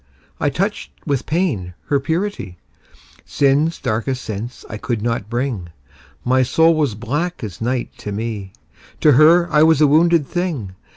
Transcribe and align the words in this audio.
I 0.39 0.49
touched 0.49 0.89
with 1.05 1.27
pain 1.27 1.75
her 1.89 1.99
purity; 1.99 2.57
Sin's 3.23 3.77
darker 3.77 4.15
sense 4.15 4.65
I 4.67 4.77
could 4.77 5.03
not 5.03 5.29
bring: 5.29 5.69
My 6.25 6.41
soul 6.41 6.73
was 6.73 6.95
black 6.95 7.43
as 7.43 7.61
night 7.61 7.95
to 7.99 8.11
me: 8.11 8.51
To 9.01 9.11
her 9.11 9.47
I 9.51 9.61
was 9.61 9.79
a 9.79 9.85
wounded 9.85 10.25
thing. 10.25 10.73